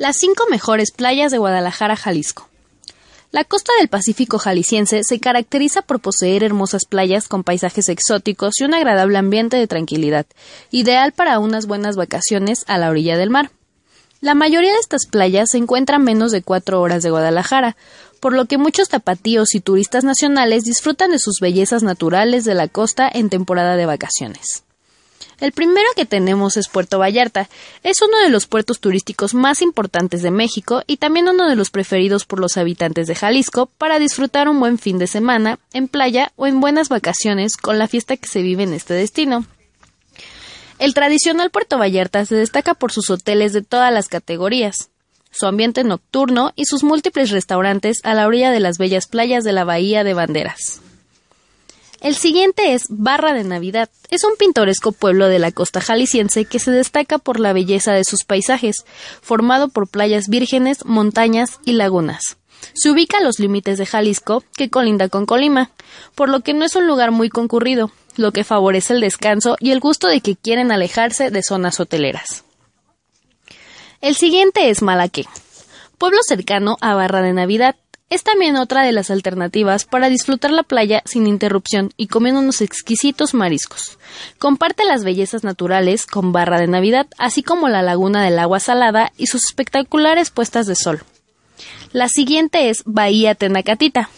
[0.00, 2.48] Las cinco mejores playas de Guadalajara, Jalisco.
[3.32, 8.64] La costa del Pacífico jalisciense se caracteriza por poseer hermosas playas con paisajes exóticos y
[8.64, 10.24] un agradable ambiente de tranquilidad,
[10.70, 13.50] ideal para unas buenas vacaciones a la orilla del mar.
[14.22, 17.76] La mayoría de estas playas se encuentran menos de cuatro horas de Guadalajara,
[18.20, 22.68] por lo que muchos tapatíos y turistas nacionales disfrutan de sus bellezas naturales de la
[22.68, 24.64] costa en temporada de vacaciones.
[25.40, 27.48] El primero que tenemos es Puerto Vallarta.
[27.82, 31.70] Es uno de los puertos turísticos más importantes de México y también uno de los
[31.70, 36.32] preferidos por los habitantes de Jalisco para disfrutar un buen fin de semana en playa
[36.36, 39.46] o en buenas vacaciones con la fiesta que se vive en este destino.
[40.78, 44.90] El tradicional Puerto Vallarta se destaca por sus hoteles de todas las categorías,
[45.30, 49.52] su ambiente nocturno y sus múltiples restaurantes a la orilla de las bellas playas de
[49.52, 50.80] la Bahía de Banderas.
[52.00, 53.90] El siguiente es Barra de Navidad.
[54.08, 58.04] Es un pintoresco pueblo de la costa jalisciense que se destaca por la belleza de
[58.04, 58.86] sus paisajes,
[59.20, 62.38] formado por playas vírgenes, montañas y lagunas.
[62.72, 65.70] Se ubica a los límites de Jalisco, que colinda con Colima,
[66.14, 69.70] por lo que no es un lugar muy concurrido, lo que favorece el descanso y
[69.70, 72.44] el gusto de que quieren alejarse de zonas hoteleras.
[74.00, 75.26] El siguiente es Malaqué,
[75.98, 77.76] pueblo cercano a Barra de Navidad,
[78.10, 82.60] es también otra de las alternativas para disfrutar la playa sin interrupción y comiendo unos
[82.60, 83.98] exquisitos mariscos.
[84.38, 89.12] Comparte las bellezas naturales con barra de Navidad, así como la laguna del agua salada
[89.16, 91.02] y sus espectaculares puestas de sol.
[91.92, 94.10] La siguiente es Bahía Tenacatita.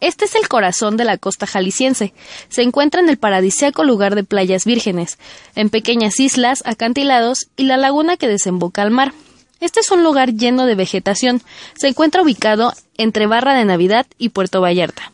[0.00, 2.12] Este es el corazón de la costa jalisciense.
[2.48, 5.18] Se encuentra en el paradisíaco lugar de playas vírgenes,
[5.56, 9.12] en pequeñas islas, acantilados y la laguna que desemboca al mar.
[9.60, 11.42] Este es un lugar lleno de vegetación.
[11.76, 15.12] Se encuentra ubicado entre Barra de Navidad y Puerto Vallarta.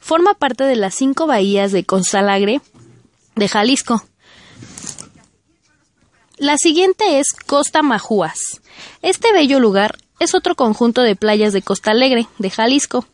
[0.00, 2.60] Forma parte de las cinco bahías de Consalagre
[3.36, 4.02] de Jalisco.
[6.36, 8.60] La siguiente es Costa Majúas.
[9.02, 13.06] Este bello lugar es otro conjunto de playas de Costa Alegre, de Jalisco,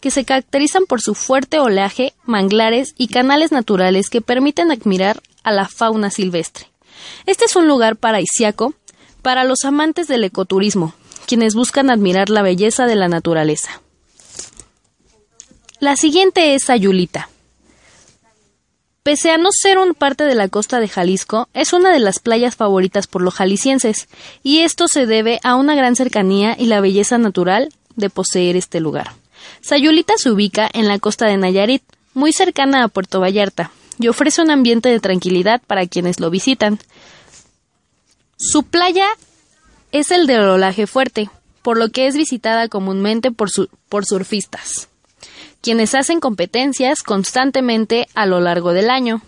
[0.00, 5.52] que se caracterizan por su fuerte oleaje, manglares y canales naturales que permiten admirar a
[5.52, 6.66] la fauna silvestre.
[7.26, 8.74] Este es un lugar paradisiaco
[9.24, 10.94] para los amantes del ecoturismo,
[11.26, 13.80] quienes buscan admirar la belleza de la naturaleza.
[15.80, 17.30] La siguiente es Sayulita.
[19.02, 22.18] Pese a no ser un parte de la costa de Jalisco, es una de las
[22.18, 24.08] playas favoritas por los jaliscienses,
[24.42, 28.80] y esto se debe a una gran cercanía y la belleza natural de poseer este
[28.80, 29.12] lugar.
[29.62, 31.82] Sayulita se ubica en la costa de Nayarit,
[32.12, 36.78] muy cercana a Puerto Vallarta, y ofrece un ambiente de tranquilidad para quienes lo visitan.
[38.46, 39.06] Su playa
[39.90, 41.30] es el de olaje fuerte,
[41.62, 43.48] por lo que es visitada comúnmente por,
[43.88, 44.90] por surfistas,
[45.62, 49.22] quienes hacen competencias constantemente a lo largo del año.